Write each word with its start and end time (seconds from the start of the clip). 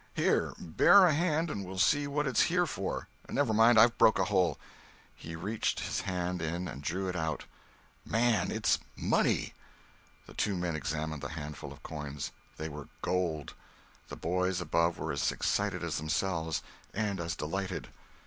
Here—bear 0.15 1.05
a 1.05 1.13
hand 1.13 1.51
and 1.51 1.63
we'll 1.63 1.77
see 1.77 2.07
what 2.07 2.25
it's 2.25 2.41
here 2.49 2.65
for. 2.65 3.07
Never 3.29 3.53
mind, 3.53 3.77
I've 3.77 3.99
broke 3.99 4.17
a 4.17 4.23
hole." 4.23 4.57
He 5.13 5.35
reached 5.35 5.81
his 5.81 6.01
hand 6.01 6.41
in 6.41 6.67
and 6.67 6.81
drew 6.81 7.07
it 7.07 7.15
out— 7.15 7.45
"Man, 8.03 8.49
it's 8.49 8.79
money!" 8.95 9.53
The 10.25 10.33
two 10.33 10.55
men 10.57 10.75
examined 10.75 11.21
the 11.21 11.29
handful 11.37 11.71
of 11.71 11.83
coins. 11.83 12.31
They 12.57 12.67
were 12.67 12.87
gold. 13.03 13.53
The 14.07 14.15
boys 14.17 14.59
above 14.59 14.97
were 14.97 15.11
as 15.11 15.31
excited 15.31 15.83
as 15.83 15.97
themselves, 15.97 16.63
and 16.95 17.19
as 17.19 17.35
delighted. 17.35 17.89